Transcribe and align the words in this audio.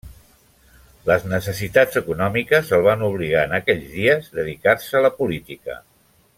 Les 1.09 1.25
necessitats 1.33 1.99
econòmiques 2.01 2.73
el 2.79 2.87
van 2.89 3.05
obligar 3.09 3.45
en 3.49 3.55
aquells 3.61 3.87
dies 4.01 4.33
dedicar-se 4.41 4.99
a 5.01 5.07
la 5.09 5.17
política. 5.23 5.81